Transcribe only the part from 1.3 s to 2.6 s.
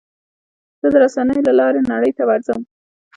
له لارې نړۍ ته ورځم.